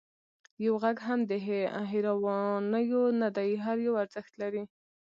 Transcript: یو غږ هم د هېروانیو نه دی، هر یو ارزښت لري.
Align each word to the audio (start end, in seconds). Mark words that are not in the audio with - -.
یو 0.65 0.73
غږ 0.83 0.97
هم 1.07 1.19
د 1.29 1.31
هېروانیو 1.91 3.03
نه 3.21 3.29
دی، 3.37 3.49
هر 3.63 3.77
یو 3.87 3.93
ارزښت 4.03 4.33
لري. 4.41 4.63